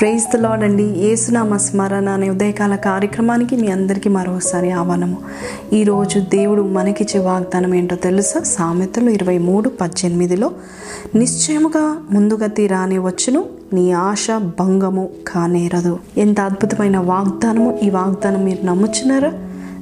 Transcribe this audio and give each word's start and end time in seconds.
Praise 0.00 0.42
lord 0.42 0.64
అండి. 0.64 0.82
ఏసునామ 0.82 1.56
స్మరణ 1.56 2.08
అనే 2.08 2.30
ఉదయకాల 2.30 2.76
కార్యక్రమానికి 2.76 3.56
మీ 3.56 3.68
అందరికీ 3.68 4.08
మరోసారి 4.08 4.70
ఆహ్వానము. 4.70 5.16
ఈరోజు 5.72 6.18
దేవుడు 6.18 6.62
మనకిచ్చే 6.62 7.20
వాగ్దానం 7.20 7.74
ఏంటో 7.74 7.96
తెలుసా? 7.96 8.40
సామెతలు 8.40 9.10
ఇరవై 9.10 9.38
మూడు 9.38 9.68
పద్దెనిమిదిలో 9.68 10.50
నిశ్చయముగా 11.14 11.98
ముందుగతి 12.10 12.66
రాని 12.66 12.98
వచ్చును 12.98 13.44
నీ 13.72 13.92
ఆశ 13.92 14.26
భంగము 14.60 15.08
కానేరదు. 15.28 15.98
ఎంత 16.18 16.40
అద్భుతమైన 16.40 16.98
వాగ్దానము. 16.98 17.78
ఈ 17.82 17.90
వాగ్దానం 17.90 18.44
మీరు 18.44 18.66
నమ్ముచున్నారా? 18.66 19.32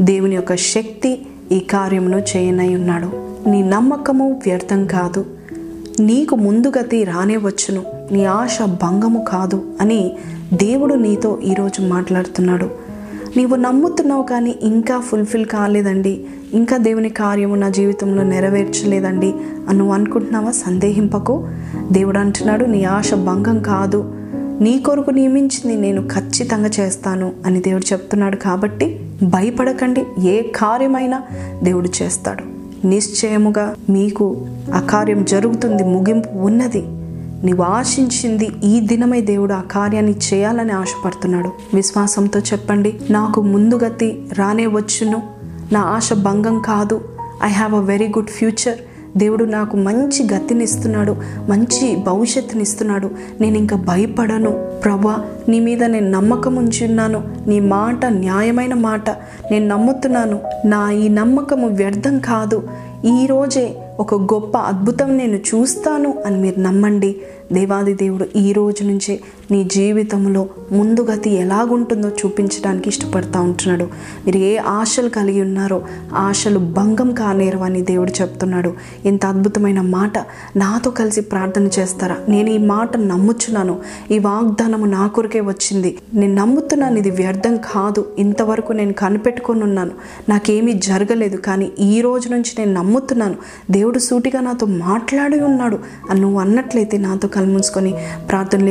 దేవుని 0.00 0.34
యొక్క 0.34 0.54
శక్తి 0.54 1.26
ఈ 1.52 1.58
కార్యమును 1.58 2.16
చేయనై 2.16 2.74
ఉన్నాడు. 2.74 3.32
నీ 3.48 3.62
నమ్మకము 3.62 4.40
వ్యర్థం 4.46 4.86
కాదు. 4.86 5.41
నీకు 6.06 6.36
ముందుగతి 6.36 7.04
రానే 7.04 7.36
వచ్చును 7.36 7.82
నీ 8.12 8.24
ఆశ 8.24 8.62
భంగము 8.62 9.24
కాదు 9.28 9.62
అని 9.80 10.12
దేవుడు 10.54 10.94
నీతో 10.94 11.38
ఈరోజు 11.44 11.82
మాట్లాడుతున్నాడు. 11.82 12.70
నీవు 13.36 13.56
నమ్ముతున్నావు 13.56 14.22
కానీ 14.22 14.54
ఇంకా 14.62 15.00
ఫుల్ఫిల్ 15.00 15.44
కాలేదండి. 15.44 16.24
ఇంకా 16.52 16.76
దేవుని 16.76 17.08
కార్యము 17.08 17.54
నా 17.54 17.68
జీవితంలో 17.68 18.22
నెరవేర్చలేదండి 18.22 19.34
అని 19.68 19.78
నువ్వు 19.78 19.94
అనుకుంటున్నావా? 19.94 20.50
సందేహింపకు. 20.50 21.48
దేవుడు 21.92 22.18
అంటున్నాడు 22.18 22.64
నీ 22.64 22.84
ఆశ 22.84 23.14
భంగం 23.14 23.62
కాదు. 23.62 24.14
నీ 24.60 24.78
కొరకు 24.78 25.10
నియమించింది 25.10 25.80
నేను 25.80 26.08
ఖచ్చితంగా 26.08 26.70
చేస్తాను 26.80 27.32
అని 27.46 27.60
దేవుడు 27.60 27.92
చెప్తున్నాడు 27.92 28.36
కాబట్టి 28.36 29.10
భయపడకండి. 29.22 30.28
ఏ 30.28 30.42
కార్యమైనా 30.42 31.22
దేవుడు 31.62 31.88
చేస్తాడు. 32.02 32.51
నిశ్చయముగా 32.84 33.74
మీకు 33.90 34.46
ఆ 34.74 34.80
కార్యం 34.80 35.24
జరుగుతుంది 35.24 35.84
ముగింపు 35.84 36.28
ఉన్నది. 36.28 36.82
నీవు 37.46 37.62
ఆశించింది 37.62 38.50
ఈ 38.64 38.80
దినమే 38.80 39.20
దేవుడు 39.20 39.52
ఆ 39.52 39.60
కార్యాన్ని 39.60 40.14
చేయాలని 40.32 40.72
ఆశపడుతున్నాడు. 40.72 41.50
విశ్వాసంతో 41.74 42.40
చెప్పండి 42.40 42.94
నాకు 43.10 43.42
ముందుగతి 43.42 44.22
రానే 44.32 44.66
వచ్చును. 44.66 45.22
నా 45.72 45.80
ఆశ 45.80 46.12
భంగం 46.12 46.60
కాదు. 46.60 47.00
I 47.44 47.48
have 47.48 47.74
a 47.74 47.80
very 47.80 48.08
good 48.08 48.28
future 48.28 48.78
దేవుడు 49.16 49.44
నాకు 49.44 49.76
మంచి 49.76 50.28
గతినిస్తున్నాడు 50.34 51.16
మంచి 51.48 51.96
భవిష్యత్తునిస్తున్నాడు 51.96 53.10
నేను 53.40 53.58
ఇంకా 53.58 53.76
భయపడను. 53.76 54.50
ప్రభా 54.84 55.24
నీ 55.48 55.60
మీద 55.60 55.84
నేను 55.84 56.10
నమ్మకం 56.10 56.56
ఉంచున్నాను 56.56 57.22
నీ 57.46 57.60
మాట 57.60 58.06
న్యాయమైన 58.06 58.74
మాట. 58.74 59.10
నేను 59.50 59.66
నమ్ముతున్నాను. 59.66 60.40
నా 60.64 60.90
ఈ 60.90 61.08
నమ్మకము 61.08 61.68
వ్యర్థం 61.68 62.18
కాదు. 62.18 62.68
ఈరోజే 63.22 63.76
ఒక 64.00 64.14
గొప్ప 64.14 64.58
అద్భుతం 64.58 65.16
నేను 65.16 65.36
చూస్తాను 65.36 66.22
అని 66.26 66.36
మీరు 66.36 66.60
నమ్మండి. 66.60 67.16
దేవాది 67.52 67.94
దేవుడు 67.94 68.38
ఈ 68.38 68.52
రోజు 68.52 68.84
నుంచే 68.84 69.20
నీ 69.50 69.64
జీవితంలో 69.64 70.48
ముందుగతి 70.72 71.30
ఎలాగుంటుందో 71.30 72.08
చూపించడానికి 72.08 72.88
ఇష్టపడతా 72.88 73.40
ఉంటున్నాడు. 73.40 73.84
మీరు 74.26 74.36
ఏ 74.36 74.56
ఆశలు 74.56 75.08
కలిగి 75.08 75.42
ఉన్నారో 75.42 75.82
ఆశలు 76.14 76.58
భంగం 76.58 77.14
కానేరవని 77.14 77.82
దేవుడు 77.82 78.12
చెప్తున్నాడు. 78.20 78.74
ఇంత 79.04 79.26
అద్భుతమైన 79.26 79.80
మాట 79.80 80.18
నాతో 80.56 80.90
కలిసి 80.90 81.20
ప్రార్థన 81.20 81.66
చేస్తారా? 81.66 82.16
నేను 82.28 82.50
ఈ 82.50 82.58
మాట 82.58 82.96
నమ్ముచున్నాను. 82.96 83.80
ఈ 84.10 84.18
వాగ్దానము 84.18 84.86
నా 84.86 85.06
కొరకే 85.06 85.40
వచ్చింది. 85.40 85.98
నేను 86.14 86.34
నమ్ముతున్నాను 86.34 86.98
ఇది 86.98 87.10
వ్యర్థం 87.10 87.56
కాదు. 87.56 88.06
ఇంతవరకు 88.18 88.72
నేను 88.72 88.92
కనిపెట్టుకొని 88.92 89.62
ఉన్నాను 89.62 89.90
నాకేమీ 90.28 90.72
జరగలేదు 90.72 91.36
కానీ 91.36 91.72
ఈ 91.80 92.00
రోజు 92.00 92.28
నుంచి 92.28 92.50
నేను 92.58 92.72
నమ్ముతున్నాను. 92.72 93.34
దేవుడు 93.70 93.98
సూటిగా 93.98 94.40
నాతో 94.40 94.66
మాట్లాడి 94.66 95.40
ఉన్నాడు. 95.40 95.78
అని 96.10 96.20
నువ్వు 96.20 96.40
అన్నట్లయితే 96.40 96.98
నాతో 96.98 97.28
కలుముంచుకొని 97.28 97.94
ప్రార్థనలు 98.28 98.70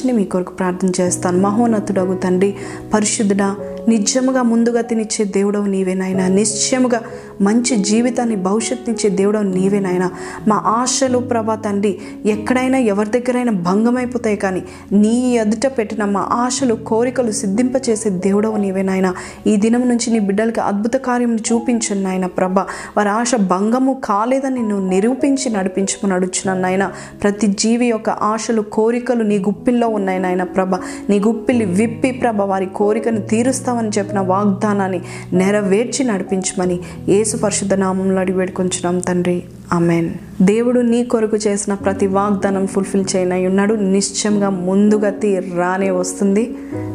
ఏకీభవించింది 0.00 0.12
మీ 0.12 0.24
కొరకు 0.24 0.52
ప్రార్థన 0.52 0.90
చేస్తాను. 1.00 1.38
మహోన్నతుడగు 1.40 2.14
తండ్రి 2.16 2.56
పరిశుద్ధుడా 2.94 3.56
నిజముగా 3.88 4.42
ముందుగతినిచ్చే 4.42 5.24
దేవుడవు 5.24 5.66
నీవేనాయన 5.66 6.26
నిశ్చయముగా 6.26 7.00
మంచి 7.40 7.76
జీవితాన్ని 7.76 8.36
భవిష్యత్తునిచ్చే 8.36 9.10
దేవుడం 9.10 9.50
నీవే 9.50 9.80
నాయన. 9.80 10.10
మా 10.48 10.62
ఆశలు 10.66 11.18
ప్రభా 11.18 11.54
తండ్రి 11.54 11.98
ఎక్కడైనా 12.26 12.78
ఎవరి 12.78 13.10
దగ్గరైనా 13.10 13.52
భంగమైపోతాయి 13.52 14.36
కానీ 14.36 14.62
నీ 14.92 15.36
ఎదుట 15.36 15.72
పెట్టిన 15.78 16.04
మా 16.04 16.20
ఆశలు 16.20 16.74
కోరికలు 16.74 17.30
సిద్ధింపచేసే 17.30 18.10
దేవుడవు 18.10 18.56
నీవేనాయన 18.56 19.14
ఈ 19.46 19.56
దినం 19.56 19.88
నుంచి 19.88 20.10
నీ 20.10 20.18
బిడ్డలకి 20.18 20.60
అద్భుత 20.60 20.96
కార్యం 20.96 21.36
చూపించను 21.36 22.02
నాయన 22.02 22.26
ప్రభ. 22.26 22.58
వారి 22.96 23.08
ఆశ 23.08 23.34
భంగము 23.34 24.00
కాలేదని 24.04 24.62
నువ్వు 24.68 24.88
నిరూపించి 24.88 25.50
నడిపించమని 25.50 26.14
అడుచున్నాను 26.14 26.60
నాయన. 26.60 26.92
ప్రతి 27.22 27.46
జీవి 27.46 27.86
యొక్క 27.86 28.10
ఆశలు 28.10 28.62
కోరికలు 28.62 29.22
నీ 29.22 29.38
గుప్పిల్లో 29.38 29.88
ఉన్నాయి 29.88 30.18
నాయన 30.18 30.42
ప్రభ. 30.42 30.74
నీ 31.10 31.20
గుప్పిల్ని 31.20 31.64
విప్పి 31.64 32.10
ప్రభ 32.10 32.40
వారి 32.40 32.66
కోరికను 32.66 33.20
తీరుస్తామని 33.20 33.88
చెప్పిన 33.88 34.20
వాగ్దానాన్ని 34.20 35.00
నెరవేర్చి 35.32 36.04
నడిపించమని 36.04 36.80
ఏ 37.08 37.24
యేసు 37.30 37.42
పరిశుద్ధ 37.42 37.74
నామంలో 37.80 38.20
అడిగి 38.20 38.38
వేడుకొంచున్నాం 38.38 38.96
తండ్రి. 39.08 39.34
అమెన్ 39.72 40.10
దేవుడు 40.42 40.80
నీ 40.80 41.04
కొరకు 41.04 41.36
చేసిన 41.36 41.74
ప్రతి 41.74 42.06
వాగ్దానం 42.06 42.66
ఫుల్ఫిల్ 42.66 43.04
చేయనై 43.16 43.46
ఉన్నాడు 43.46 43.74
నిశ్చయంగా 43.74 44.50
ముందుగతి 44.50 45.38
రానే 45.38 45.90
వస్తుంది. 45.90 46.54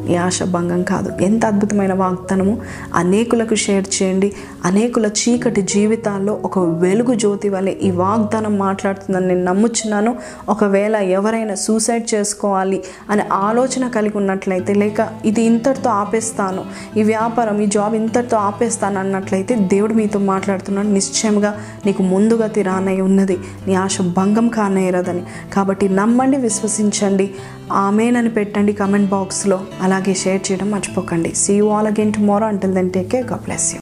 ఈ 0.10 0.16
ఆశ 0.16 0.44
భంగం 0.44 0.84
కాదు. 0.84 1.12
ఎంత 1.22 1.46
అద్భుతమైన 1.46 1.94
వాగ్దానము. 1.94 2.62
అనేకులకు 2.96 3.56
షేర్ 3.56 4.04
చేయండి. 4.04 4.34
అనేకుల 4.66 5.06
చీకటి 5.06 5.62
జీవితాల్లో 5.62 6.34
ఒక 6.34 6.60
వెలుగు 6.60 7.14
జ్యోతి 7.14 7.50
వలె 7.50 7.72
ఈ 7.72 7.92
వాగ్దానం 7.92 8.58
మాట్లాడుతుందని 8.58 9.28
నేను 9.28 9.44
నమ్ముచున్నాను. 9.44 10.16
ఒకవేళ 10.50 10.96
ఎవరైనా 10.96 11.56
సూసైడ్ 11.56 12.16
చేసుకోవాలి 12.16 12.84
అనే 13.10 13.24
ఆలోచన 13.34 13.88
కలిగి 13.88 14.18
ఉన్నట్లయితే 14.18 14.74
లేక 14.74 15.10
ఇది 15.26 15.44
ఇంతటితో 15.44 15.90
ఆపేస్తాను. 15.90 16.66
ఈ 17.00 17.04
వ్యాపారం 17.04 17.60
ఈ 17.60 17.66
జాబ్ 17.66 17.96
ఇంతటితో 17.96 18.38
ఆపేస్తాను 18.38 19.00
అన్నట్లయితే 19.00 19.56
దేవుడు 19.56 19.94
మీతో 19.94 20.20
మాట్లాడుతున్నాడు. 20.20 20.88
నిశ్చయంగా 20.88 21.62
నీకు 21.86 22.04
ముందుగతి 22.04 22.65
రానై 22.66 22.98
ఉన్నది. 23.02 23.38
నీ 23.68 23.74
ఆశ 23.76 24.02
భంగం 24.18 24.48
కానేరదని. 24.48 25.24
కాబట్టి 25.54 25.90
నమ్మండి 25.90 26.38
విశ్వసించండి. 26.38 27.28
ఆమెనని 27.72 28.30
పెట్టండి 28.30 28.74
కమెంట్ 28.74 29.10
బాక్స్లో. 29.10 29.58
అలాగే 29.82 30.14
షేర్ 30.14 30.42
చేయడం 30.52 30.72
మర్చిపోకండి. 30.72 31.32
See 31.36 31.54
you 31.54 31.68
all 31.70 31.88
again 31.88 32.14
tomorrow 32.14 32.46
until 32.48 32.74
then 32.74 32.90
take 32.92 33.10
కేర్గా 33.12 33.36
bless 33.36 33.68
you 33.70 33.74